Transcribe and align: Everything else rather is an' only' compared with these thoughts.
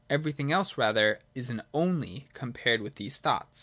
Everything 0.09 0.51
else 0.51 0.79
rather 0.79 1.19
is 1.35 1.51
an' 1.51 1.61
only' 1.75 2.27
compared 2.33 2.81
with 2.81 2.95
these 2.95 3.17
thoughts. 3.17 3.59